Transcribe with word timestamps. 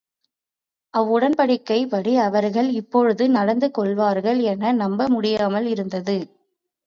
அவ்வுடன்படிக்கைப்படி 0.93 2.13
அவர்கள் 2.19 2.69
இப்பொழுது 2.71 3.29
நடந்து 3.29 3.71
கொள்வார்கள் 3.71 4.39
என 4.45 4.71
நம்ப 4.73 5.07
முடியாமல் 5.07 5.65
இருந்தது. 5.65 6.17